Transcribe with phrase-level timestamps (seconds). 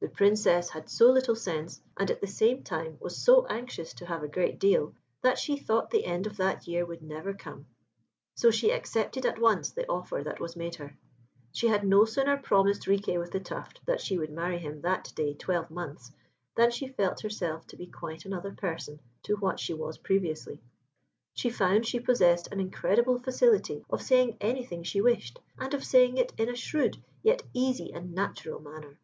[0.00, 4.04] The Princess had so little sense, and at the same time was so anxious to
[4.04, 7.64] have a great deal, that she thought the end of that year would never come;
[8.34, 10.94] so she accepted at once the offer that was made her.
[11.52, 15.10] She had no sooner promised Riquet with the Tuft that she would marry him that
[15.16, 16.12] day twelve months,
[16.54, 20.60] than she felt herself to be quite another person to what she was previously.
[21.32, 26.18] She found she possessed an incredible facility of saying anything she wished, and of saying
[26.18, 28.98] it in a shrewd, yet easy and natural manner.